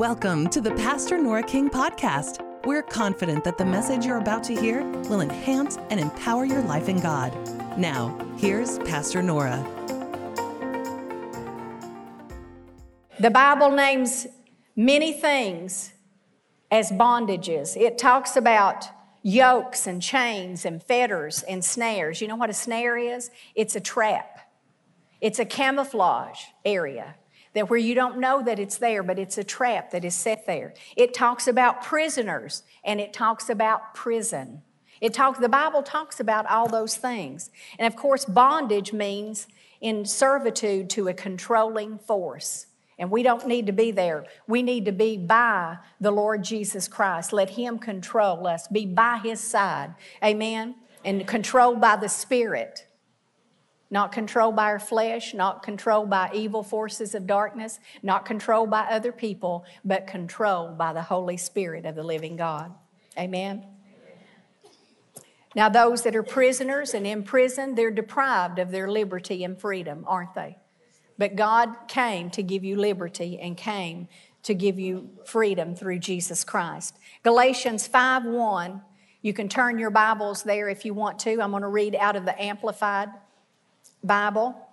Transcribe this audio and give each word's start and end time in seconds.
Welcome 0.00 0.48
to 0.48 0.62
the 0.62 0.70
Pastor 0.76 1.18
Nora 1.18 1.42
King 1.42 1.68
podcast. 1.68 2.42
We're 2.64 2.82
confident 2.82 3.44
that 3.44 3.58
the 3.58 3.66
message 3.66 4.06
you're 4.06 4.16
about 4.16 4.42
to 4.44 4.58
hear 4.58 4.82
will 5.10 5.20
enhance 5.20 5.76
and 5.90 6.00
empower 6.00 6.46
your 6.46 6.62
life 6.62 6.88
in 6.88 7.00
God. 7.00 7.36
Now, 7.78 8.16
here's 8.38 8.78
Pastor 8.78 9.22
Nora. 9.22 9.62
The 13.18 13.30
Bible 13.30 13.72
names 13.72 14.26
many 14.74 15.12
things 15.12 15.92
as 16.70 16.90
bondages. 16.90 17.76
It 17.76 17.98
talks 17.98 18.36
about 18.36 18.88
yokes 19.22 19.86
and 19.86 20.00
chains 20.00 20.64
and 20.64 20.82
fetters 20.82 21.42
and 21.42 21.62
snares. 21.62 22.22
You 22.22 22.28
know 22.28 22.36
what 22.36 22.48
a 22.48 22.54
snare 22.54 22.96
is? 22.96 23.30
It's 23.54 23.76
a 23.76 23.80
trap, 23.80 24.48
it's 25.20 25.38
a 25.38 25.44
camouflage 25.44 26.40
area 26.64 27.16
that 27.54 27.68
where 27.68 27.78
you 27.78 27.94
don't 27.94 28.18
know 28.18 28.42
that 28.42 28.58
it's 28.58 28.78
there, 28.78 29.02
but 29.02 29.18
it's 29.18 29.38
a 29.38 29.44
trap 29.44 29.90
that 29.90 30.04
is 30.04 30.14
set 30.14 30.46
there. 30.46 30.74
It 30.96 31.14
talks 31.14 31.48
about 31.48 31.82
prisoners 31.82 32.62
and 32.84 33.00
it 33.00 33.12
talks 33.12 33.50
about 33.50 33.94
prison. 33.94 34.62
It 35.00 35.14
talks, 35.14 35.38
the 35.38 35.48
Bible 35.48 35.82
talks 35.82 36.20
about 36.20 36.48
all 36.50 36.68
those 36.68 36.96
things. 36.96 37.50
And 37.78 37.92
of 37.92 37.98
course, 37.98 38.24
bondage 38.24 38.92
means 38.92 39.46
in 39.80 40.04
servitude 40.04 40.90
to 40.90 41.08
a 41.08 41.14
controlling 41.14 41.98
force. 41.98 42.66
And 42.98 43.10
we 43.10 43.22
don't 43.22 43.46
need 43.46 43.66
to 43.66 43.72
be 43.72 43.92
there. 43.92 44.26
We 44.46 44.62
need 44.62 44.84
to 44.84 44.92
be 44.92 45.16
by 45.16 45.78
the 46.00 46.10
Lord 46.10 46.44
Jesus 46.44 46.86
Christ. 46.86 47.32
Let 47.32 47.50
Him 47.50 47.78
control 47.78 48.46
us, 48.46 48.68
be 48.68 48.84
by 48.84 49.20
His 49.24 49.40
side. 49.40 49.94
Amen? 50.22 50.74
And 51.02 51.26
controlled 51.26 51.80
by 51.80 51.96
the 51.96 52.08
Spirit 52.08 52.86
not 53.90 54.12
controlled 54.12 54.54
by 54.54 54.64
our 54.64 54.78
flesh, 54.78 55.34
not 55.34 55.62
controlled 55.62 56.08
by 56.08 56.30
evil 56.32 56.62
forces 56.62 57.14
of 57.14 57.26
darkness, 57.26 57.80
not 58.02 58.24
controlled 58.24 58.70
by 58.70 58.82
other 58.82 59.12
people, 59.12 59.64
but 59.84 60.06
controlled 60.06 60.78
by 60.78 60.92
the 60.92 61.02
Holy 61.02 61.36
Spirit 61.36 61.84
of 61.84 61.96
the 61.96 62.02
living 62.02 62.36
God. 62.36 62.72
Amen. 63.18 63.66
Now, 65.56 65.68
those 65.68 66.02
that 66.02 66.14
are 66.14 66.22
prisoners 66.22 66.94
and 66.94 67.04
in 67.04 67.24
prison, 67.24 67.74
they're 67.74 67.90
deprived 67.90 68.60
of 68.60 68.70
their 68.70 68.88
liberty 68.88 69.42
and 69.42 69.60
freedom, 69.60 70.04
aren't 70.06 70.34
they? 70.34 70.58
But 71.18 71.34
God 71.34 71.74
came 71.88 72.30
to 72.30 72.42
give 72.42 72.62
you 72.62 72.76
liberty 72.76 73.38
and 73.40 73.56
came 73.56 74.06
to 74.44 74.54
give 74.54 74.78
you 74.78 75.10
freedom 75.26 75.74
through 75.74 75.98
Jesus 75.98 76.44
Christ. 76.44 76.96
Galatians 77.24 77.86
5 77.88 78.24
1, 78.24 78.80
you 79.22 79.32
can 79.32 79.48
turn 79.48 79.78
your 79.78 79.90
Bibles 79.90 80.44
there 80.44 80.68
if 80.68 80.84
you 80.84 80.94
want 80.94 81.18
to. 81.20 81.42
I'm 81.42 81.50
going 81.50 81.62
to 81.62 81.68
read 81.68 81.96
out 81.96 82.16
of 82.16 82.24
the 82.24 82.40
Amplified. 82.40 83.08
Bible, 84.02 84.68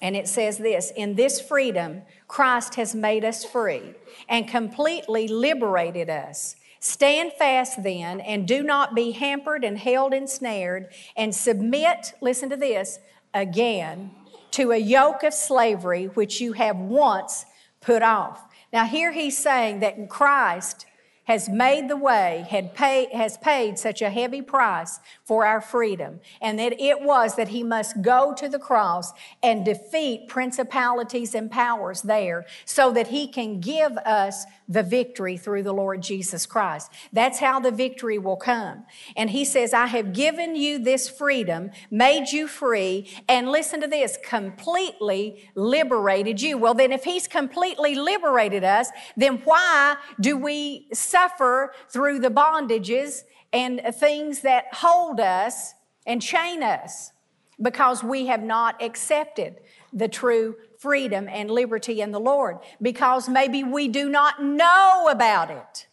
and 0.00 0.16
it 0.16 0.28
says 0.28 0.58
this 0.58 0.92
In 0.96 1.14
this 1.14 1.40
freedom, 1.40 2.02
Christ 2.26 2.76
has 2.76 2.94
made 2.94 3.24
us 3.24 3.44
free 3.44 3.94
and 4.28 4.48
completely 4.48 5.28
liberated 5.28 6.10
us. 6.10 6.56
Stand 6.80 7.32
fast 7.32 7.82
then, 7.82 8.20
and 8.20 8.46
do 8.46 8.62
not 8.62 8.94
be 8.94 9.10
hampered 9.10 9.64
and 9.64 9.78
held 9.78 10.14
ensnared, 10.14 10.92
and 11.16 11.34
submit, 11.34 12.14
listen 12.20 12.48
to 12.50 12.56
this, 12.56 13.00
again 13.34 14.12
to 14.52 14.72
a 14.72 14.76
yoke 14.76 15.22
of 15.22 15.34
slavery 15.34 16.06
which 16.06 16.40
you 16.40 16.52
have 16.54 16.76
once 16.76 17.46
put 17.80 18.02
off. 18.02 18.44
Now, 18.72 18.84
here 18.84 19.12
he's 19.12 19.36
saying 19.36 19.80
that 19.80 20.08
Christ 20.08 20.86
has 21.28 21.46
made 21.46 21.88
the 21.88 21.96
way, 21.96 22.46
had 22.48 22.74
pay, 22.74 23.06
has 23.12 23.36
paid 23.36 23.78
such 23.78 24.00
a 24.00 24.08
heavy 24.08 24.40
price 24.40 24.98
for 25.24 25.44
our 25.44 25.60
freedom, 25.60 26.18
and 26.40 26.58
that 26.58 26.72
it 26.80 27.02
was 27.02 27.36
that 27.36 27.48
he 27.48 27.62
must 27.62 28.00
go 28.00 28.32
to 28.34 28.48
the 28.48 28.58
cross 28.58 29.12
and 29.42 29.62
defeat 29.62 30.26
principalities 30.26 31.34
and 31.34 31.50
powers 31.50 32.00
there 32.00 32.46
so 32.64 32.90
that 32.90 33.08
he 33.08 33.28
can 33.28 33.60
give 33.60 33.92
us 33.98 34.46
the 34.70 34.82
victory 34.82 35.36
through 35.36 35.62
the 35.62 35.72
Lord 35.72 36.02
Jesus 36.02 36.46
Christ. 36.46 36.90
That's 37.12 37.38
how 37.38 37.60
the 37.60 37.72
victory 37.72 38.18
will 38.18 38.36
come. 38.36 38.86
And 39.14 39.28
he 39.28 39.44
says, 39.44 39.74
I 39.74 39.86
have 39.86 40.14
given 40.14 40.56
you 40.56 40.78
this 40.78 41.10
freedom, 41.10 41.70
made 41.90 42.28
you 42.28 42.48
free, 42.48 43.06
and 43.28 43.50
listen 43.50 43.82
to 43.82 43.86
this, 43.86 44.18
completely 44.24 45.50
liberated 45.54 46.40
you. 46.40 46.56
Well, 46.56 46.74
then, 46.74 46.90
if 46.90 47.04
he's 47.04 47.28
completely 47.28 47.94
liberated 47.94 48.64
us, 48.64 48.88
then 49.14 49.42
why 49.44 49.96
do 50.20 50.38
we 50.38 50.86
suffer 51.18 51.72
through 51.88 52.20
the 52.20 52.30
bondages 52.30 53.22
and 53.52 53.80
things 53.94 54.40
that 54.40 54.66
hold 54.72 55.20
us 55.20 55.74
and 56.06 56.22
chain 56.22 56.62
us? 56.62 57.12
Because 57.60 58.04
we 58.04 58.26
have 58.26 58.42
not 58.42 58.80
accepted 58.82 59.56
the 59.92 60.08
true 60.08 60.56
freedom 60.78 61.28
and 61.28 61.50
liberty 61.50 62.00
in 62.00 62.12
the 62.12 62.20
Lord 62.20 62.58
because 62.80 63.28
maybe 63.28 63.64
we 63.64 63.88
do 63.88 64.08
not 64.08 64.42
know 64.42 65.08
about 65.10 65.50
it. 65.50 65.88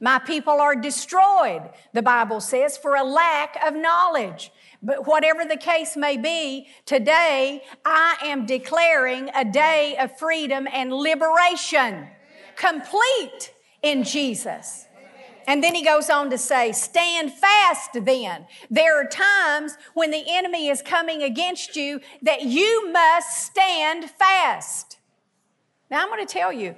My 0.00 0.20
people 0.20 0.60
are 0.60 0.76
destroyed, 0.76 1.62
the 1.92 2.02
Bible 2.02 2.40
says, 2.40 2.78
for 2.78 2.94
a 2.94 3.02
lack 3.02 3.56
of 3.66 3.74
knowledge. 3.74 4.52
But 4.80 5.08
whatever 5.08 5.44
the 5.44 5.56
case 5.56 5.96
may 5.96 6.16
be, 6.16 6.68
today 6.86 7.64
I 7.84 8.16
am 8.22 8.46
declaring 8.46 9.28
a 9.34 9.44
day 9.44 9.96
of 9.98 10.16
freedom 10.16 10.68
and 10.72 10.92
liberation, 10.92 12.06
complete 12.54 13.52
in 13.82 14.04
Jesus. 14.04 14.86
And 15.48 15.64
then 15.64 15.74
he 15.74 15.82
goes 15.82 16.10
on 16.10 16.28
to 16.28 16.36
say, 16.36 16.72
Stand 16.72 17.32
fast 17.32 17.90
then. 17.94 18.46
There 18.70 19.00
are 19.00 19.08
times 19.08 19.78
when 19.94 20.10
the 20.10 20.22
enemy 20.28 20.68
is 20.68 20.82
coming 20.82 21.22
against 21.22 21.74
you 21.74 22.00
that 22.20 22.42
you 22.42 22.92
must 22.92 23.46
stand 23.46 24.10
fast. 24.10 24.98
Now, 25.90 26.02
I'm 26.02 26.08
going 26.08 26.24
to 26.24 26.30
tell 26.30 26.52
you, 26.52 26.76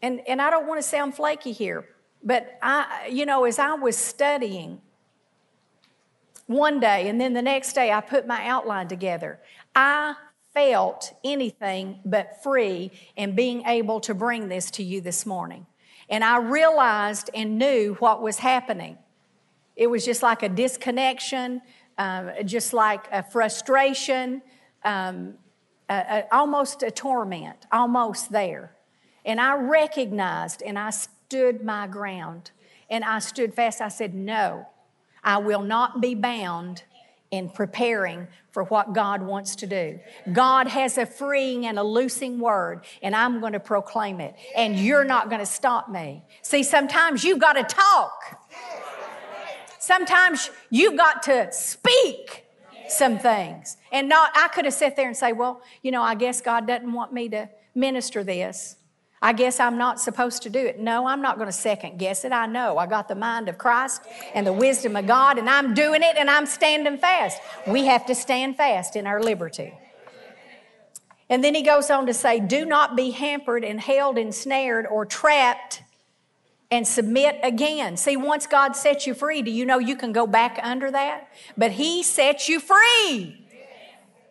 and, 0.00 0.22
and 0.26 0.40
I 0.40 0.48
don't 0.48 0.66
want 0.66 0.80
to 0.80 0.88
sound 0.88 1.14
flaky 1.14 1.52
here, 1.52 1.84
but 2.24 2.58
I, 2.62 3.08
you 3.12 3.26
know, 3.26 3.44
as 3.44 3.58
I 3.58 3.74
was 3.74 3.98
studying 3.98 4.80
one 6.46 6.80
day 6.80 7.06
and 7.08 7.20
then 7.20 7.34
the 7.34 7.42
next 7.42 7.74
day 7.74 7.92
I 7.92 8.00
put 8.00 8.26
my 8.26 8.46
outline 8.46 8.88
together, 8.88 9.40
I 9.74 10.14
felt 10.60 11.14
anything 11.24 12.00
but 12.04 12.42
free 12.42 12.90
in 13.16 13.34
being 13.34 13.62
able 13.66 13.98
to 13.98 14.14
bring 14.14 14.48
this 14.48 14.70
to 14.70 14.82
you 14.82 15.00
this 15.00 15.24
morning. 15.24 15.66
And 16.10 16.22
I 16.22 16.36
realized 16.36 17.30
and 17.34 17.58
knew 17.58 17.96
what 18.00 18.20
was 18.20 18.38
happening. 18.38 18.98
It 19.74 19.86
was 19.86 20.04
just 20.04 20.22
like 20.22 20.42
a 20.42 20.50
disconnection, 20.50 21.62
um, 21.96 22.32
just 22.44 22.74
like 22.74 23.06
a 23.10 23.22
frustration, 23.22 24.42
um, 24.84 25.34
a, 25.88 25.94
a, 25.94 26.24
almost 26.30 26.82
a 26.82 26.90
torment, 26.90 27.66
almost 27.72 28.30
there. 28.30 28.76
And 29.24 29.40
I 29.40 29.54
recognized 29.56 30.62
and 30.62 30.78
I 30.78 30.90
stood 30.90 31.64
my 31.64 31.86
ground 31.86 32.50
and 32.90 33.02
I 33.02 33.20
stood 33.20 33.54
fast. 33.54 33.80
I 33.80 33.88
said, 33.88 34.14
No, 34.14 34.66
I 35.24 35.38
will 35.38 35.62
not 35.62 36.02
be 36.02 36.14
bound 36.14 36.82
in 37.30 37.48
preparing 37.48 38.26
for 38.50 38.64
what 38.64 38.92
God 38.92 39.22
wants 39.22 39.56
to 39.56 39.66
do. 39.66 40.00
God 40.32 40.66
has 40.66 40.98
a 40.98 41.06
freeing 41.06 41.66
and 41.66 41.78
a 41.78 41.82
loosing 41.82 42.40
word, 42.40 42.84
and 43.02 43.14
I'm 43.14 43.40
going 43.40 43.52
to 43.52 43.60
proclaim 43.60 44.20
it, 44.20 44.34
and 44.56 44.76
you're 44.76 45.04
not 45.04 45.28
going 45.28 45.40
to 45.40 45.46
stop 45.46 45.88
me. 45.88 46.24
See, 46.42 46.62
sometimes 46.62 47.22
you've 47.22 47.38
got 47.38 47.52
to 47.52 47.62
talk, 47.62 48.44
sometimes 49.78 50.50
you've 50.70 50.96
got 50.96 51.22
to 51.24 51.52
speak 51.52 52.44
some 52.88 53.18
things. 53.18 53.76
And 53.92 54.08
not, 54.08 54.32
I 54.34 54.48
could 54.48 54.64
have 54.64 54.74
sat 54.74 54.96
there 54.96 55.06
and 55.06 55.16
say, 55.16 55.32
well, 55.32 55.62
you 55.82 55.92
know, 55.92 56.02
I 56.02 56.16
guess 56.16 56.40
God 56.40 56.66
doesn't 56.66 56.92
want 56.92 57.12
me 57.12 57.28
to 57.28 57.48
minister 57.74 58.24
this. 58.24 58.76
I 59.22 59.34
guess 59.34 59.60
I'm 59.60 59.76
not 59.76 60.00
supposed 60.00 60.42
to 60.44 60.50
do 60.50 60.58
it. 60.58 60.80
No, 60.80 61.06
I'm 61.06 61.20
not 61.20 61.36
going 61.36 61.48
to 61.48 61.52
second 61.52 61.98
guess 61.98 62.24
it. 62.24 62.32
I 62.32 62.46
know 62.46 62.78
I 62.78 62.86
got 62.86 63.06
the 63.06 63.14
mind 63.14 63.48
of 63.50 63.58
Christ 63.58 64.02
and 64.34 64.46
the 64.46 64.52
wisdom 64.52 64.96
of 64.96 65.06
God, 65.06 65.38
and 65.38 65.48
I'm 65.48 65.74
doing 65.74 66.02
it 66.02 66.16
and 66.16 66.30
I'm 66.30 66.46
standing 66.46 66.96
fast. 66.96 67.38
We 67.66 67.84
have 67.86 68.06
to 68.06 68.14
stand 68.14 68.56
fast 68.56 68.96
in 68.96 69.06
our 69.06 69.22
liberty. 69.22 69.74
And 71.28 71.44
then 71.44 71.54
he 71.54 71.62
goes 71.62 71.90
on 71.90 72.06
to 72.06 72.14
say, 72.14 72.40
Do 72.40 72.64
not 72.64 72.96
be 72.96 73.10
hampered 73.10 73.62
and 73.62 73.80
held, 73.80 74.16
ensnared, 74.16 74.86
or 74.86 75.04
trapped 75.04 75.82
and 76.70 76.86
submit 76.86 77.38
again. 77.42 77.96
See, 77.96 78.16
once 78.16 78.46
God 78.46 78.74
sets 78.74 79.06
you 79.06 79.14
free, 79.14 79.42
do 79.42 79.50
you 79.50 79.66
know 79.66 79.78
you 79.78 79.96
can 79.96 80.12
go 80.12 80.26
back 80.26 80.58
under 80.62 80.90
that? 80.90 81.28
But 81.56 81.72
He 81.72 82.02
sets 82.02 82.48
you 82.48 82.58
free. 82.58 83.36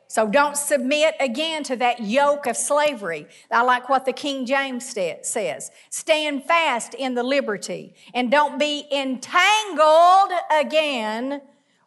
So 0.09 0.27
don't 0.27 0.57
submit 0.57 1.13
again 1.19 1.63
to 1.65 1.75
that 1.75 2.01
yoke 2.01 2.47
of 2.47 2.57
slavery. 2.57 3.27
I 3.51 3.61
like 3.61 3.89
what 3.89 4.05
the 4.05 4.11
King 4.11 4.47
James 4.47 4.83
says. 5.21 5.71
Stand 5.91 6.45
fast 6.45 6.95
in 6.95 7.13
the 7.13 7.21
liberty 7.21 7.93
and 8.15 8.31
don't 8.31 8.57
be 8.57 8.87
entangled 8.91 10.31
again 10.51 11.41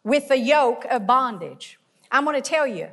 with 0.05 0.29
the 0.29 0.37
yoke 0.37 0.85
of 0.89 1.05
bondage. 1.05 1.77
I'm 2.09 2.23
going 2.23 2.41
to 2.41 2.49
tell 2.49 2.65
you, 2.65 2.87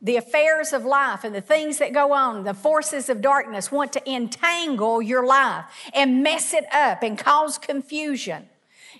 the 0.00 0.18
affairs 0.18 0.72
of 0.72 0.84
life 0.84 1.24
and 1.24 1.34
the 1.34 1.40
things 1.40 1.78
that 1.78 1.92
go 1.92 2.12
on, 2.12 2.44
the 2.44 2.54
forces 2.54 3.08
of 3.08 3.20
darkness 3.20 3.72
want 3.72 3.92
to 3.94 4.08
entangle 4.08 5.02
your 5.02 5.26
life 5.26 5.64
and 5.92 6.22
mess 6.22 6.54
it 6.54 6.64
up 6.72 7.02
and 7.02 7.18
cause 7.18 7.58
confusion. 7.58 8.48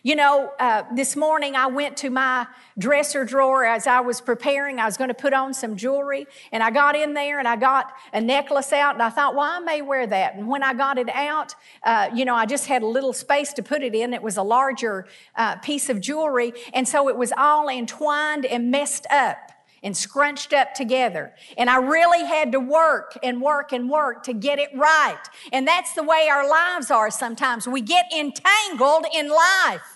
You 0.07 0.17
know, 0.17 0.53
uh, 0.61 0.83
this 0.95 1.17
morning 1.17 1.57
I 1.57 1.67
went 1.67 1.97
to 1.97 2.11
my 2.11 2.47
dresser 2.77 3.25
drawer 3.25 3.65
as 3.65 3.87
I 3.87 4.01
was 4.01 4.21
preparing. 4.21 4.79
I 4.79 4.85
was 4.85 4.99
going 4.99 5.09
to 5.09 5.15
put 5.15 5.33
on 5.33 5.55
some 5.55 5.77
jewelry, 5.77 6.27
and 6.53 6.63
I 6.63 6.71
got 6.71 6.95
in 6.95 7.15
there 7.15 7.39
and 7.39 7.49
I 7.49 7.57
got 7.57 7.91
a 8.13 8.21
necklace 8.21 8.71
out, 8.75 8.93
and 8.93 9.03
I 9.03 9.09
thought, 9.09 9.35
well, 9.35 9.51
I 9.51 9.61
may 9.61 9.81
wear 9.81 10.07
that. 10.07 10.35
And 10.35 10.47
when 10.47 10.63
I 10.63 10.75
got 10.75 10.99
it 10.99 11.09
out, 11.09 11.55
uh, 11.85 12.11
you 12.15 12.27
know, 12.27 12.35
I 12.35 12.45
just 12.45 12.67
had 12.67 12.83
a 12.83 12.87
little 12.87 13.15
space 13.15 13.55
to 13.55 13.63
put 13.63 13.83
it 13.83 13.95
in. 13.95 14.13
It 14.13 14.23
was 14.23 14.37
a 14.37 14.43
larger 14.43 15.07
uh, 15.37 15.57
piece 15.57 15.89
of 15.89 16.03
jewelry, 16.03 16.53
and 16.75 16.87
so 16.87 17.09
it 17.09 17.17
was 17.17 17.33
all 17.39 17.71
entwined 17.71 18.45
and 18.45 18.71
messed 18.71 19.07
up 19.11 19.39
and 19.83 19.97
scrunched 19.97 20.53
up 20.53 20.75
together. 20.75 21.33
And 21.57 21.71
I 21.71 21.77
really 21.77 22.27
had 22.27 22.53
to 22.53 22.61
work 22.61 23.19
and 23.23 23.41
work 23.41 23.73
and 23.73 23.89
work 23.89 24.23
to 24.25 24.33
get 24.33 24.59
it 24.59 24.71
right. 24.75 25.23
And 25.53 25.69
that's 25.69 25.93
the 25.93 26.03
way 26.03 26.29
our 26.31 26.49
lives 26.49 26.91
are 26.91 27.11
sometimes. 27.11 27.69
We 27.69 27.83
get 27.83 28.07
entangled 28.13 29.07
in 29.15 29.29
life. 29.29 29.94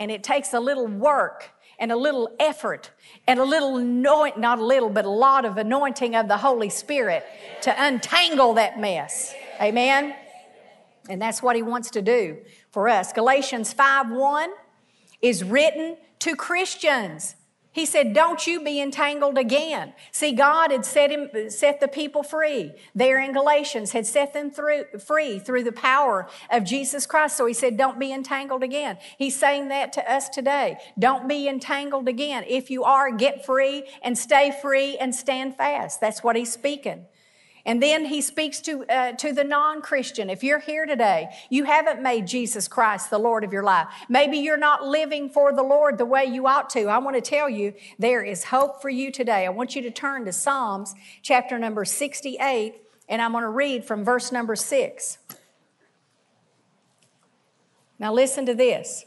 And 0.00 0.10
it 0.10 0.22
takes 0.22 0.52
a 0.52 0.60
little 0.60 0.86
work 0.86 1.50
and 1.78 1.90
a 1.90 1.96
little 1.96 2.30
effort 2.38 2.90
and 3.26 3.40
a 3.40 3.44
little 3.44 3.76
anoint, 3.76 4.38
not 4.38 4.58
a 4.58 4.64
little, 4.64 4.88
but 4.88 5.04
a 5.04 5.10
lot 5.10 5.44
of 5.44 5.56
anointing 5.56 6.14
of 6.14 6.28
the 6.28 6.36
Holy 6.36 6.68
Spirit 6.68 7.24
to 7.62 7.74
untangle 7.76 8.54
that 8.54 8.78
mess. 8.78 9.34
Amen. 9.60 10.14
And 11.08 11.20
that's 11.20 11.42
what 11.42 11.56
he 11.56 11.62
wants 11.62 11.90
to 11.90 12.02
do 12.02 12.38
for 12.70 12.88
us. 12.88 13.12
Galatians 13.12 13.72
5 13.72 14.10
1 14.10 14.50
is 15.20 15.42
written 15.42 15.96
to 16.20 16.36
Christians. 16.36 17.34
He 17.72 17.86
said, 17.86 18.12
Don't 18.12 18.46
you 18.46 18.62
be 18.62 18.80
entangled 18.80 19.38
again. 19.38 19.94
See, 20.10 20.32
God 20.32 20.70
had 20.70 20.84
set, 20.84 21.10
him, 21.10 21.50
set 21.50 21.80
the 21.80 21.88
people 21.88 22.22
free. 22.22 22.72
There 22.94 23.18
in 23.18 23.32
Galatians, 23.32 23.92
had 23.92 24.06
set 24.06 24.34
them 24.34 24.50
through, 24.50 24.84
free 25.00 25.38
through 25.38 25.64
the 25.64 25.72
power 25.72 26.28
of 26.50 26.64
Jesus 26.64 27.06
Christ. 27.06 27.36
So 27.38 27.46
he 27.46 27.54
said, 27.54 27.78
Don't 27.78 27.98
be 27.98 28.12
entangled 28.12 28.62
again. 28.62 28.98
He's 29.16 29.38
saying 29.38 29.68
that 29.68 29.94
to 29.94 30.12
us 30.12 30.28
today. 30.28 30.76
Don't 30.98 31.26
be 31.26 31.48
entangled 31.48 32.08
again. 32.08 32.44
If 32.46 32.70
you 32.70 32.84
are, 32.84 33.10
get 33.10 33.46
free 33.46 33.84
and 34.02 34.18
stay 34.18 34.54
free 34.60 34.98
and 34.98 35.14
stand 35.14 35.56
fast. 35.56 35.98
That's 35.98 36.22
what 36.22 36.36
he's 36.36 36.52
speaking. 36.52 37.06
And 37.64 37.80
then 37.80 38.06
he 38.06 38.20
speaks 38.20 38.60
to, 38.62 38.84
uh, 38.86 39.12
to 39.12 39.32
the 39.32 39.44
non 39.44 39.82
Christian. 39.82 40.28
If 40.28 40.42
you're 40.42 40.58
here 40.58 40.84
today, 40.84 41.28
you 41.48 41.64
haven't 41.64 42.02
made 42.02 42.26
Jesus 42.26 42.66
Christ 42.66 43.10
the 43.10 43.18
Lord 43.18 43.44
of 43.44 43.52
your 43.52 43.62
life. 43.62 43.86
Maybe 44.08 44.38
you're 44.38 44.56
not 44.56 44.84
living 44.84 45.28
for 45.28 45.52
the 45.52 45.62
Lord 45.62 45.96
the 45.96 46.04
way 46.04 46.24
you 46.24 46.46
ought 46.46 46.70
to. 46.70 46.86
I 46.86 46.98
want 46.98 47.16
to 47.16 47.22
tell 47.22 47.48
you 47.48 47.74
there 47.98 48.22
is 48.22 48.44
hope 48.44 48.82
for 48.82 48.90
you 48.90 49.12
today. 49.12 49.46
I 49.46 49.50
want 49.50 49.76
you 49.76 49.82
to 49.82 49.90
turn 49.90 50.24
to 50.24 50.32
Psalms 50.32 50.94
chapter 51.22 51.58
number 51.58 51.84
68, 51.84 52.82
and 53.08 53.22
I'm 53.22 53.32
going 53.32 53.42
to 53.42 53.48
read 53.48 53.84
from 53.84 54.04
verse 54.04 54.32
number 54.32 54.56
6. 54.56 55.18
Now, 58.00 58.12
listen 58.12 58.46
to 58.46 58.54
this 58.54 59.04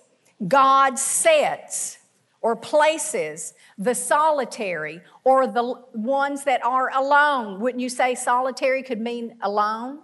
God 0.48 0.98
sets 0.98 1.98
or 2.46 2.56
places 2.56 3.56
the 3.80 3.96
solitary 3.96 5.02
or 5.24 5.48
the 5.48 5.82
ones 5.96 6.44
that 6.44 6.64
are 6.64 6.92
alone. 6.94 7.60
Wouldn't 7.60 7.82
you 7.82 7.90
say 7.90 8.14
solitary 8.14 8.84
could 8.84 9.02
mean 9.02 9.36
alone? 9.42 10.02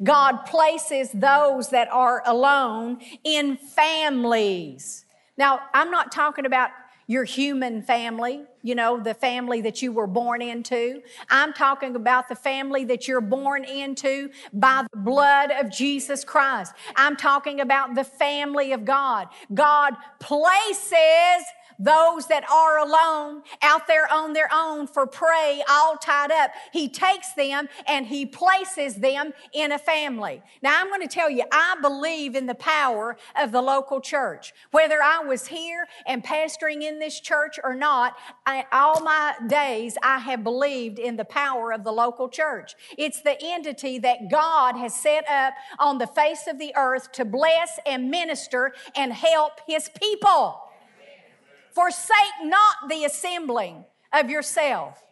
God 0.00 0.44
places 0.44 1.10
those 1.10 1.70
that 1.70 1.88
are 1.90 2.22
alone 2.24 3.00
in 3.24 3.56
families. 3.56 5.06
Now, 5.36 5.58
I'm 5.74 5.90
not 5.90 6.12
talking 6.12 6.46
about 6.46 6.70
your 7.08 7.24
human 7.24 7.82
family, 7.82 8.44
you 8.62 8.76
know, 8.76 9.00
the 9.00 9.14
family 9.14 9.60
that 9.62 9.82
you 9.82 9.90
were 9.90 10.06
born 10.06 10.40
into. 10.40 11.02
I'm 11.30 11.52
talking 11.52 11.96
about 11.96 12.28
the 12.28 12.36
family 12.36 12.84
that 12.84 13.08
you're 13.08 13.20
born 13.20 13.64
into 13.64 14.30
by 14.52 14.86
the 14.92 14.98
blood 15.00 15.50
of 15.50 15.68
Jesus 15.68 16.22
Christ. 16.22 16.74
I'm 16.94 17.16
talking 17.16 17.60
about 17.60 17.96
the 17.96 18.04
family 18.04 18.72
of 18.72 18.84
God. 18.84 19.26
God 19.52 19.94
places 20.20 21.44
those 21.78 22.26
that 22.26 22.48
are 22.50 22.78
alone 22.78 23.42
out 23.62 23.86
there 23.86 24.10
on 24.12 24.32
their 24.32 24.48
own 24.52 24.86
for 24.86 25.06
prey, 25.06 25.62
all 25.68 25.96
tied 25.96 26.30
up. 26.30 26.50
He 26.72 26.88
takes 26.88 27.32
them 27.32 27.68
and 27.86 28.06
he 28.06 28.26
places 28.26 28.96
them 28.96 29.32
in 29.52 29.72
a 29.72 29.78
family. 29.78 30.42
Now, 30.62 30.80
I'm 30.80 30.88
going 30.88 31.02
to 31.02 31.08
tell 31.08 31.30
you, 31.30 31.44
I 31.52 31.76
believe 31.80 32.34
in 32.34 32.46
the 32.46 32.54
power 32.54 33.16
of 33.40 33.52
the 33.52 33.62
local 33.62 34.00
church. 34.00 34.52
Whether 34.70 35.02
I 35.02 35.20
was 35.20 35.46
here 35.46 35.86
and 36.06 36.24
pastoring 36.24 36.82
in 36.82 36.98
this 36.98 37.20
church 37.20 37.58
or 37.62 37.74
not, 37.74 38.16
I, 38.46 38.64
all 38.72 39.00
my 39.00 39.34
days 39.46 39.96
I 40.02 40.18
have 40.18 40.44
believed 40.44 40.98
in 40.98 41.16
the 41.16 41.24
power 41.24 41.72
of 41.72 41.84
the 41.84 41.92
local 41.92 42.28
church. 42.28 42.74
It's 42.98 43.22
the 43.22 43.36
entity 43.42 43.98
that 43.98 44.30
God 44.30 44.76
has 44.76 44.94
set 44.94 45.28
up 45.28 45.54
on 45.78 45.98
the 45.98 46.06
face 46.06 46.46
of 46.48 46.58
the 46.58 46.72
earth 46.76 47.12
to 47.12 47.24
bless 47.24 47.78
and 47.86 48.10
minister 48.10 48.72
and 48.96 49.12
help 49.12 49.60
his 49.66 49.90
people. 50.00 50.60
Forsake 51.74 52.16
not 52.42 52.88
the 52.88 53.04
assembling 53.04 53.84
of 54.12 54.30
yourself. 54.30 55.02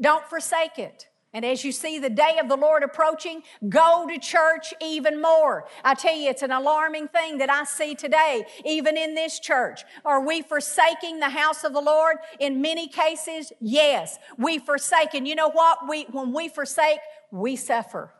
Don't 0.00 0.24
forsake 0.26 0.78
it. 0.78 1.08
And 1.32 1.44
as 1.44 1.64
you 1.64 1.70
see 1.70 2.00
the 2.00 2.10
day 2.10 2.38
of 2.42 2.48
the 2.48 2.56
Lord 2.56 2.82
approaching, 2.82 3.42
go 3.68 4.06
to 4.08 4.18
church 4.18 4.74
even 4.82 5.22
more. 5.22 5.66
I 5.84 5.94
tell 5.94 6.14
you, 6.14 6.28
it's 6.28 6.42
an 6.42 6.50
alarming 6.50 7.08
thing 7.08 7.38
that 7.38 7.48
I 7.48 7.64
see 7.64 7.94
today, 7.94 8.44
even 8.64 8.96
in 8.96 9.14
this 9.14 9.38
church. 9.38 9.84
Are 10.04 10.26
we 10.26 10.42
forsaking 10.42 11.20
the 11.20 11.28
house 11.28 11.62
of 11.62 11.72
the 11.72 11.80
Lord? 11.80 12.16
In 12.40 12.60
many 12.60 12.88
cases, 12.88 13.52
yes. 13.60 14.18
We 14.38 14.58
forsake. 14.58 15.14
And 15.14 15.28
you 15.28 15.36
know 15.36 15.50
what? 15.50 15.88
We, 15.88 16.04
when 16.10 16.32
we 16.32 16.48
forsake, 16.48 16.98
we 17.30 17.54
suffer 17.54 18.12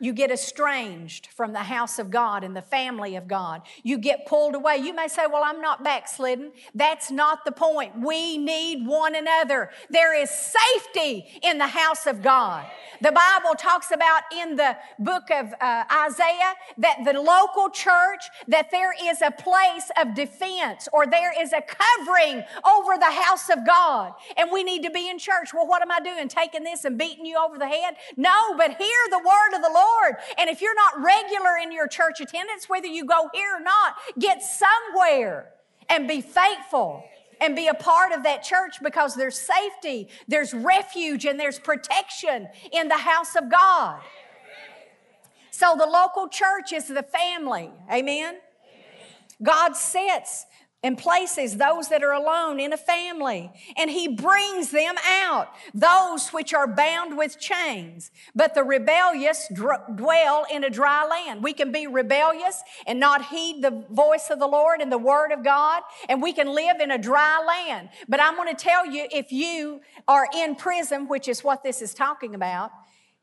you 0.00 0.12
get 0.12 0.30
estranged 0.30 1.28
from 1.34 1.52
the 1.52 1.58
house 1.58 1.98
of 1.98 2.10
God 2.10 2.44
and 2.44 2.56
the 2.56 2.62
family 2.62 3.16
of 3.16 3.26
God. 3.26 3.62
You 3.82 3.98
get 3.98 4.26
pulled 4.26 4.54
away. 4.54 4.76
You 4.76 4.94
may 4.94 5.08
say, 5.08 5.26
Well, 5.26 5.42
I'm 5.44 5.60
not 5.60 5.82
backslidden. 5.82 6.52
That's 6.74 7.10
not 7.10 7.44
the 7.44 7.52
point. 7.52 8.00
We 8.00 8.38
need 8.38 8.86
one 8.86 9.16
another. 9.16 9.70
There 9.90 10.14
is 10.14 10.30
safety 10.30 11.26
in 11.42 11.58
the 11.58 11.66
house 11.66 12.06
of 12.06 12.22
God. 12.22 12.66
The 13.00 13.12
Bible 13.12 13.54
talks 13.56 13.90
about 13.90 14.22
in 14.36 14.56
the 14.56 14.76
book 14.98 15.30
of 15.30 15.52
uh, 15.60 15.84
Isaiah 16.06 16.54
that 16.78 16.98
the 17.04 17.20
local 17.20 17.70
church, 17.70 18.22
that 18.46 18.70
there 18.70 18.94
is 19.04 19.20
a 19.22 19.30
place 19.30 19.90
of 20.00 20.14
defense 20.14 20.88
or 20.92 21.06
there 21.06 21.32
is 21.40 21.52
a 21.52 21.62
covering 21.62 22.44
over 22.64 22.96
the 22.98 23.10
house 23.10 23.50
of 23.50 23.66
God. 23.66 24.12
And 24.36 24.50
we 24.52 24.62
need 24.62 24.82
to 24.84 24.90
be 24.90 25.08
in 25.08 25.18
church. 25.18 25.52
Well, 25.52 25.66
what 25.66 25.82
am 25.82 25.90
I 25.90 26.00
doing? 26.00 26.28
Taking 26.28 26.62
this 26.62 26.84
and 26.84 26.96
beating 26.96 27.26
you 27.26 27.36
over 27.36 27.58
the 27.58 27.68
head? 27.68 27.96
No, 28.16 28.56
but 28.56 28.76
hear 28.76 28.98
the 29.10 29.18
word 29.18 29.56
of 29.56 29.62
the 29.62 29.70
Lord 29.72 29.87
Lord. 29.88 30.16
And 30.38 30.48
if 30.50 30.60
you're 30.60 30.74
not 30.74 31.02
regular 31.02 31.56
in 31.62 31.72
your 31.72 31.88
church 31.88 32.20
attendance, 32.20 32.68
whether 32.68 32.86
you 32.86 33.04
go 33.04 33.28
here 33.32 33.56
or 33.56 33.60
not, 33.60 33.96
get 34.18 34.42
somewhere 34.42 35.50
and 35.88 36.06
be 36.06 36.20
faithful 36.20 37.04
and 37.40 37.54
be 37.54 37.68
a 37.68 37.74
part 37.74 38.12
of 38.12 38.24
that 38.24 38.42
church 38.42 38.82
because 38.82 39.14
there's 39.14 39.38
safety, 39.38 40.08
there's 40.26 40.52
refuge, 40.52 41.24
and 41.24 41.38
there's 41.38 41.58
protection 41.58 42.48
in 42.72 42.88
the 42.88 42.96
house 42.96 43.36
of 43.36 43.50
God. 43.50 44.00
So 45.50 45.74
the 45.76 45.86
local 45.86 46.28
church 46.28 46.72
is 46.72 46.88
the 46.88 47.02
family. 47.02 47.70
Amen? 47.92 48.36
God 49.42 49.76
sets 49.76 50.46
and 50.82 50.96
places 50.96 51.56
those 51.56 51.88
that 51.88 52.04
are 52.04 52.12
alone 52.12 52.60
in 52.60 52.72
a 52.72 52.76
family, 52.76 53.50
and 53.76 53.90
he 53.90 54.06
brings 54.06 54.70
them 54.70 54.94
out, 55.04 55.48
those 55.74 56.28
which 56.28 56.54
are 56.54 56.68
bound 56.68 57.18
with 57.18 57.38
chains. 57.38 58.12
But 58.34 58.54
the 58.54 58.62
rebellious 58.62 59.48
dwell 59.48 60.46
in 60.52 60.62
a 60.62 60.70
dry 60.70 61.04
land. 61.04 61.42
We 61.42 61.52
can 61.52 61.72
be 61.72 61.88
rebellious 61.88 62.62
and 62.86 63.00
not 63.00 63.26
heed 63.26 63.60
the 63.62 63.84
voice 63.90 64.30
of 64.30 64.38
the 64.38 64.46
Lord 64.46 64.80
and 64.80 64.92
the 64.92 64.98
word 64.98 65.32
of 65.32 65.42
God, 65.42 65.82
and 66.08 66.22
we 66.22 66.32
can 66.32 66.46
live 66.46 66.80
in 66.80 66.92
a 66.92 66.98
dry 66.98 67.42
land. 67.44 67.88
But 68.08 68.22
I'm 68.22 68.36
going 68.36 68.54
to 68.54 68.62
tell 68.62 68.86
you 68.86 69.08
if 69.10 69.32
you 69.32 69.80
are 70.06 70.28
in 70.32 70.54
prison, 70.54 71.08
which 71.08 71.26
is 71.26 71.42
what 71.42 71.64
this 71.64 71.82
is 71.82 71.92
talking 71.92 72.36
about, 72.36 72.70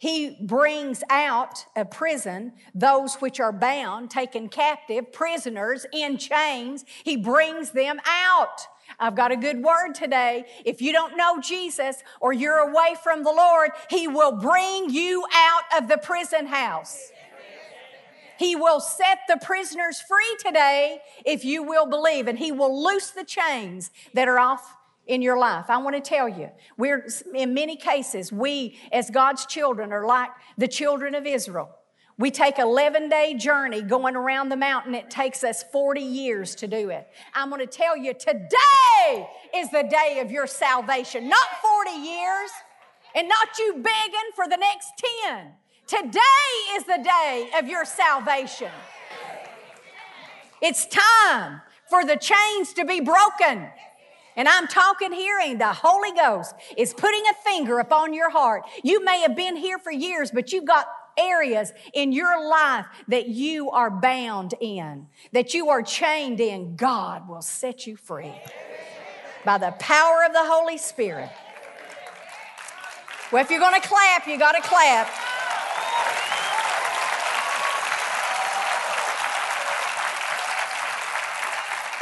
he 0.05 0.37
brings 0.39 1.03
out 1.09 1.65
of 1.75 1.89
prison 1.89 2.53
those 2.75 3.15
which 3.15 3.39
are 3.39 3.51
bound, 3.51 4.11
taken 4.11 4.49
captive, 4.49 5.11
prisoners 5.11 5.87
in 5.91 6.19
chains. 6.19 6.85
He 7.03 7.17
brings 7.17 7.71
them 7.71 7.99
out. 8.05 8.67
I've 8.99 9.15
got 9.15 9.31
a 9.31 9.35
good 9.35 9.63
word 9.63 9.95
today. 9.95 10.45
If 10.63 10.79
you 10.79 10.93
don't 10.93 11.17
know 11.17 11.41
Jesus 11.41 12.03
or 12.21 12.33
you're 12.33 12.59
away 12.59 12.93
from 13.01 13.23
the 13.23 13.31
Lord, 13.31 13.71
He 13.89 14.07
will 14.07 14.33
bring 14.33 14.91
you 14.91 15.25
out 15.33 15.63
of 15.75 15.87
the 15.87 15.97
prison 15.97 16.45
house. 16.45 17.11
He 18.37 18.55
will 18.55 18.81
set 18.81 19.21
the 19.27 19.39
prisoners 19.41 19.99
free 20.01 20.37
today 20.45 20.99
if 21.25 21.43
you 21.43 21.63
will 21.63 21.87
believe, 21.87 22.27
and 22.27 22.37
He 22.37 22.51
will 22.51 22.83
loose 22.83 23.09
the 23.09 23.23
chains 23.23 23.89
that 24.13 24.27
are 24.27 24.37
off 24.37 24.74
in 25.07 25.21
your 25.21 25.37
life. 25.37 25.65
I 25.69 25.77
want 25.77 25.95
to 25.95 26.01
tell 26.01 26.27
you, 26.27 26.49
we're 26.77 27.07
in 27.33 27.53
many 27.53 27.75
cases, 27.75 28.31
we 28.31 28.77
as 28.91 29.09
God's 29.09 29.45
children 29.45 29.91
are 29.91 30.05
like 30.05 30.29
the 30.57 30.67
children 30.67 31.15
of 31.15 31.25
Israel. 31.25 31.69
We 32.17 32.31
take 32.31 32.59
11 32.59 33.09
day 33.09 33.33
journey 33.33 33.81
going 33.81 34.15
around 34.15 34.49
the 34.49 34.55
mountain. 34.55 34.95
It 34.95 35.09
takes 35.09 35.43
us 35.43 35.63
40 35.63 36.01
years 36.01 36.55
to 36.55 36.67
do 36.67 36.89
it. 36.89 37.07
I'm 37.33 37.49
going 37.49 37.59
to 37.59 37.67
tell 37.67 37.97
you 37.97 38.13
today 38.13 39.29
is 39.53 39.69
the 39.69 39.83
day 39.83 40.19
of 40.21 40.31
your 40.31 40.47
salvation, 40.47 41.27
not 41.27 41.47
40 41.61 41.91
years 41.91 42.51
and 43.15 43.27
not 43.27 43.59
you 43.59 43.73
begging 43.73 44.31
for 44.33 44.47
the 44.47 44.57
next 44.57 44.91
10. 45.25 45.51
Today 45.87 46.19
is 46.73 46.83
the 46.85 47.01
day 47.03 47.49
of 47.57 47.67
your 47.67 47.85
salvation. 47.85 48.71
It's 50.61 50.85
time 50.87 51.61
for 51.89 52.05
the 52.05 52.15
chains 52.15 52.73
to 52.73 52.85
be 52.85 53.01
broken. 53.01 53.67
And 54.35 54.47
I'm 54.47 54.67
talking 54.67 55.13
here, 55.13 55.39
and 55.39 55.59
the 55.59 55.71
Holy 55.71 56.11
Ghost 56.11 56.53
is 56.77 56.93
putting 56.93 57.23
a 57.27 57.33
finger 57.49 57.79
upon 57.79 58.13
your 58.13 58.29
heart. 58.29 58.63
You 58.83 59.03
may 59.03 59.21
have 59.21 59.35
been 59.35 59.55
here 59.55 59.79
for 59.79 59.91
years, 59.91 60.31
but 60.31 60.51
you've 60.51 60.65
got 60.65 60.87
areas 61.17 61.71
in 61.93 62.11
your 62.11 62.45
life 62.45 62.85
that 63.07 63.27
you 63.27 63.71
are 63.71 63.89
bound 63.89 64.53
in, 64.59 65.07
that 65.31 65.53
you 65.53 65.69
are 65.69 65.81
chained 65.81 66.41
in. 66.41 66.75
God 66.75 67.29
will 67.29 67.41
set 67.41 67.87
you 67.87 67.95
free 67.95 68.33
by 69.45 69.57
the 69.57 69.71
power 69.79 70.25
of 70.25 70.33
the 70.33 70.43
Holy 70.43 70.77
Spirit. 70.77 71.29
Well, 73.31 73.43
if 73.43 73.49
you're 73.49 73.59
going 73.59 73.79
to 73.79 73.87
clap, 73.87 74.27
you 74.27 74.37
got 74.37 74.51
to 74.51 74.61
clap. 74.61 75.09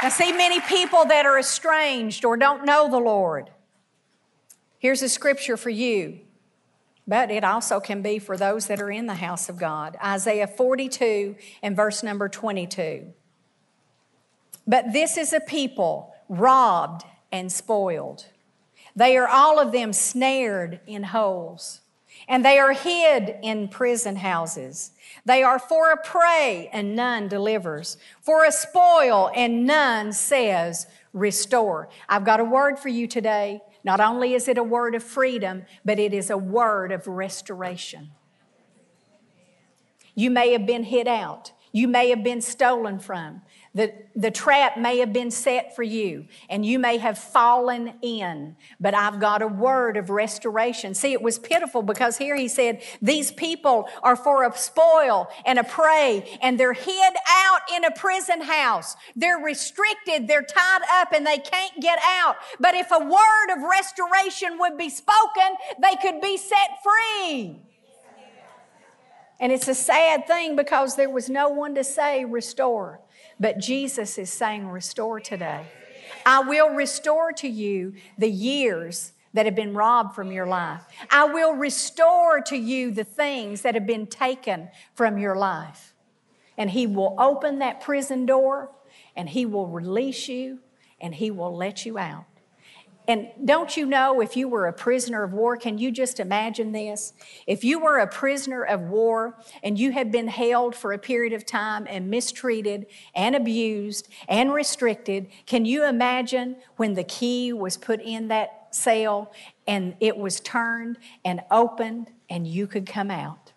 I 0.04 0.10
see 0.10 0.32
many 0.32 0.60
people 0.60 1.06
that 1.06 1.24
are 1.24 1.38
estranged 1.38 2.26
or 2.26 2.36
don't 2.36 2.66
know 2.66 2.90
the 2.90 2.98
Lord. 2.98 3.48
Here's 4.78 5.00
a 5.00 5.08
scripture 5.08 5.56
for 5.56 5.70
you, 5.70 6.20
but 7.08 7.30
it 7.30 7.42
also 7.42 7.80
can 7.80 8.02
be 8.02 8.18
for 8.18 8.36
those 8.36 8.66
that 8.66 8.82
are 8.82 8.90
in 8.90 9.06
the 9.06 9.14
house 9.14 9.48
of 9.48 9.56
God. 9.56 9.96
Isaiah 10.04 10.46
42 10.46 11.36
and 11.62 11.74
verse 11.74 12.02
number 12.02 12.28
22. 12.28 13.14
But 14.66 14.92
this 14.92 15.16
is 15.16 15.32
a 15.32 15.40
people 15.40 16.14
robbed 16.28 17.06
and 17.32 17.50
spoiled. 17.50 18.26
They 18.94 19.16
are 19.16 19.26
all 19.26 19.58
of 19.58 19.72
them 19.72 19.94
snared 19.94 20.80
in 20.86 21.04
holes, 21.04 21.80
and 22.28 22.44
they 22.44 22.58
are 22.58 22.72
hid 22.72 23.36
in 23.42 23.68
prison 23.68 24.16
houses. 24.16 24.92
They 25.24 25.42
are 25.42 25.58
for 25.58 25.90
a 25.90 25.96
prey, 25.96 26.68
and 26.72 26.96
none 26.96 27.28
delivers, 27.28 27.96
for 28.20 28.44
a 28.44 28.52
spoil, 28.52 29.30
and 29.34 29.66
none 29.66 30.12
says, 30.12 30.86
Restore. 31.12 31.88
I've 32.08 32.24
got 32.24 32.40
a 32.40 32.44
word 32.44 32.78
for 32.78 32.88
you 32.88 33.06
today. 33.06 33.60
Not 33.84 34.00
only 34.00 34.34
is 34.34 34.48
it 34.48 34.58
a 34.58 34.64
word 34.64 34.94
of 34.94 35.02
freedom, 35.02 35.64
but 35.84 35.98
it 35.98 36.12
is 36.12 36.30
a 36.30 36.38
word 36.38 36.90
of 36.90 37.06
restoration. 37.06 38.10
You 40.14 40.30
may 40.30 40.52
have 40.52 40.66
been 40.66 40.84
hit 40.84 41.06
out. 41.06 41.52
You 41.72 41.88
may 41.88 42.08
have 42.10 42.24
been 42.24 42.40
stolen 42.40 42.98
from. 42.98 43.42
The, 43.76 43.92
the 44.14 44.30
trap 44.30 44.78
may 44.78 44.98
have 44.98 45.12
been 45.12 45.32
set 45.32 45.74
for 45.74 45.82
you 45.82 46.26
and 46.48 46.64
you 46.64 46.78
may 46.78 46.98
have 46.98 47.18
fallen 47.18 47.94
in, 48.02 48.54
but 48.78 48.94
I've 48.94 49.18
got 49.18 49.42
a 49.42 49.48
word 49.48 49.96
of 49.96 50.10
restoration. 50.10 50.94
See, 50.94 51.12
it 51.12 51.20
was 51.20 51.40
pitiful 51.40 51.82
because 51.82 52.16
here 52.16 52.36
he 52.36 52.46
said, 52.46 52.82
These 53.02 53.32
people 53.32 53.88
are 54.04 54.14
for 54.14 54.44
a 54.44 54.56
spoil 54.56 55.28
and 55.44 55.58
a 55.58 55.64
prey, 55.64 56.38
and 56.40 56.58
they're 56.58 56.72
hid 56.72 57.14
out 57.28 57.62
in 57.74 57.84
a 57.84 57.90
prison 57.90 58.42
house. 58.42 58.94
They're 59.16 59.38
restricted, 59.38 60.28
they're 60.28 60.42
tied 60.42 60.82
up, 60.92 61.12
and 61.12 61.26
they 61.26 61.38
can't 61.38 61.80
get 61.80 61.98
out. 62.04 62.36
But 62.60 62.76
if 62.76 62.92
a 62.92 63.00
word 63.00 63.56
of 63.56 63.68
restoration 63.68 64.56
would 64.60 64.78
be 64.78 64.88
spoken, 64.88 65.56
they 65.82 65.96
could 65.96 66.20
be 66.20 66.36
set 66.36 66.78
free. 66.84 67.60
And 69.40 69.50
it's 69.50 69.66
a 69.66 69.74
sad 69.74 70.28
thing 70.28 70.54
because 70.54 70.94
there 70.94 71.10
was 71.10 71.28
no 71.28 71.48
one 71.48 71.74
to 71.74 71.82
say, 71.82 72.24
Restore. 72.24 73.00
But 73.38 73.58
Jesus 73.58 74.18
is 74.18 74.30
saying, 74.30 74.68
Restore 74.68 75.20
today. 75.20 75.66
I 76.26 76.40
will 76.40 76.70
restore 76.70 77.32
to 77.32 77.48
you 77.48 77.94
the 78.18 78.30
years 78.30 79.12
that 79.34 79.46
have 79.46 79.54
been 79.54 79.74
robbed 79.74 80.14
from 80.14 80.32
your 80.32 80.46
life. 80.46 80.82
I 81.10 81.24
will 81.24 81.54
restore 81.54 82.40
to 82.42 82.56
you 82.56 82.92
the 82.92 83.04
things 83.04 83.62
that 83.62 83.74
have 83.74 83.86
been 83.86 84.06
taken 84.06 84.68
from 84.94 85.18
your 85.18 85.36
life. 85.36 85.94
And 86.56 86.70
He 86.70 86.86
will 86.86 87.16
open 87.18 87.58
that 87.58 87.80
prison 87.80 88.26
door 88.26 88.70
and 89.16 89.28
He 89.28 89.44
will 89.44 89.66
release 89.66 90.28
you 90.28 90.60
and 91.00 91.14
He 91.14 91.30
will 91.30 91.54
let 91.54 91.84
you 91.84 91.98
out. 91.98 92.26
And 93.06 93.28
don't 93.44 93.76
you 93.76 93.84
know 93.84 94.20
if 94.22 94.36
you 94.36 94.48
were 94.48 94.66
a 94.66 94.72
prisoner 94.72 95.22
of 95.24 95.32
war, 95.32 95.56
can 95.56 95.76
you 95.76 95.90
just 95.90 96.20
imagine 96.20 96.72
this? 96.72 97.12
If 97.46 97.62
you 97.62 97.78
were 97.78 97.98
a 97.98 98.06
prisoner 98.06 98.62
of 98.62 98.80
war 98.82 99.36
and 99.62 99.78
you 99.78 99.92
had 99.92 100.10
been 100.10 100.28
held 100.28 100.74
for 100.74 100.92
a 100.92 100.98
period 100.98 101.34
of 101.34 101.44
time 101.44 101.86
and 101.88 102.08
mistreated 102.08 102.86
and 103.14 103.36
abused 103.36 104.08
and 104.26 104.54
restricted, 104.54 105.28
can 105.44 105.66
you 105.66 105.86
imagine 105.86 106.56
when 106.76 106.94
the 106.94 107.04
key 107.04 107.52
was 107.52 107.76
put 107.76 108.00
in 108.00 108.28
that 108.28 108.68
cell 108.74 109.32
and 109.66 109.94
it 110.00 110.16
was 110.16 110.40
turned 110.40 110.96
and 111.24 111.42
opened 111.50 112.10
and 112.30 112.46
you 112.46 112.66
could 112.66 112.86
come 112.86 113.10
out? 113.10 113.52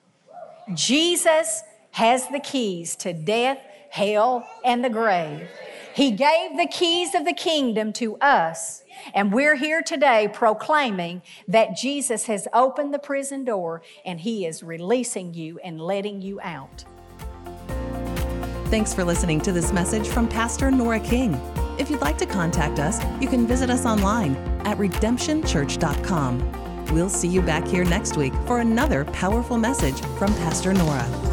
Jesus 0.74 1.63
has 1.92 2.27
the 2.27 2.39
keys 2.39 2.98
to 2.98 3.13
death, 3.13 3.60
hell, 3.89 4.46
and 4.66 4.84
the 4.84 4.89
grave. 4.89 5.48
He 5.98 6.12
gave 6.12 6.56
the 6.56 6.68
keys 6.68 7.13
of 7.16 7.25
the 7.25 7.34
kingdom 7.34 7.92
to 7.94 8.18
us 8.18 8.84
and 9.16 9.34
we're 9.34 9.56
here 9.56 9.82
today 9.82 10.30
proclaiming 10.32 11.24
that 11.48 11.75
Jesus 11.75 12.27
has 12.27 12.48
opened 12.54 12.94
the 12.94 13.00
prison 13.00 13.44
door 13.44 13.82
and 14.06 14.20
he 14.20 14.46
is 14.46 14.62
releasing 14.62 15.34
you 15.34 15.58
and 15.63 15.82
letting 15.82 16.22
you 16.22 16.39
out. 16.42 16.86
Thanks 18.66 18.94
for 18.94 19.04
listening 19.04 19.42
to 19.42 19.51
this 19.51 19.74
message 19.74 20.08
from 20.08 20.30
Pastor 20.30 20.70
Nora 20.70 21.00
King. 21.00 21.34
If 21.80 21.89
you'd 21.89 22.01
like 22.01 22.20
to 22.20 22.27
contact 22.27 22.77
us, 22.77 23.04
you 23.20 23.27
can 23.27 23.48
visit 23.48 23.72
us 23.72 23.84
online 23.84 24.36
at 24.68 24.77
redemptionchurch.com. 24.77 26.86
We'll 26.94 27.10
see 27.10 27.27
you 27.27 27.42
back 27.42 27.68
here 27.68 27.84
next 27.84 28.18
week 28.18 28.36
for 28.46 28.60
another 28.60 29.04
powerful 29.06 29.58
message 29.58 30.00
from 30.20 30.32
Pastor 30.36 30.74
Nora. 30.74 31.26